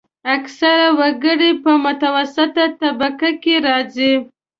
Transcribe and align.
اکثره 0.35 0.87
وګړي 0.99 1.51
په 1.63 1.71
متوسطه 1.85 2.65
طبقه 2.81 3.29
کې 3.43 3.55
راځي. 3.67 4.13